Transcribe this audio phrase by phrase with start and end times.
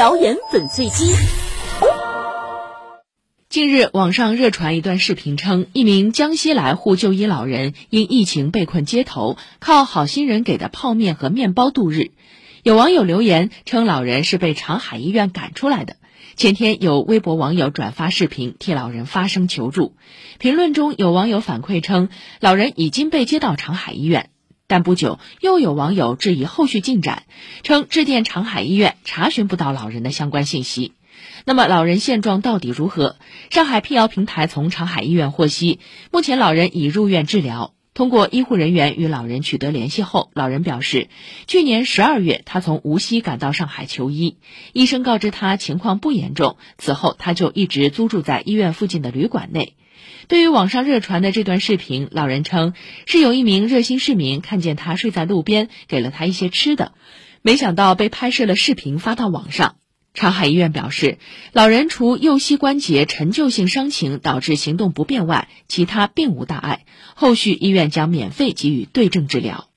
[0.00, 1.12] 谣言粉碎机。
[3.50, 12.12] 近日，网上热传一段视频，称一名江西来沪就医老人因疫情被困街头，靠好心人给的泡面和面包度日。
[12.62, 15.96] 有网友留言称，老人是被长海医院赶出来的。
[16.34, 19.96] 前天，有微博网友转发视频替老人发声求助，
[20.38, 22.08] 评论中有网友反馈称，
[22.40, 24.29] 老人已经被接到长海医院，
[24.70, 27.24] 但不久又有网友质疑后续进展，
[27.64, 30.92] 称致电长海医院查询不到老人的相关信息。
[31.44, 33.16] 那么老人现状到底如何？
[33.50, 35.80] 上海辟谣平台从长海医院获悉，
[36.12, 37.74] 目前老人已入院治疗。
[38.00, 41.08] 通过医护人员与老人取得联系后，老人表示，
[41.46, 44.38] 去年十二月他从无锡赶到上海求医，
[44.72, 49.74] 医生告知他情况不严重，此后他就一直租住在医院附近的旅馆内。
[50.28, 52.72] 对于网上热传的这段视频，老人称
[53.04, 56.92] 是有一名热心市民看见他睡在路边，给了他一些吃的，
[57.42, 59.76] 没想到被拍摄了视频发到网上。
[60.12, 61.18] 长海医院表示，
[61.52, 66.84] 老人除右膝关节陈旧性伤情导致行动不便外，其他并无大碍。
[67.14, 69.69] 后续医院将免费给予对症治疗。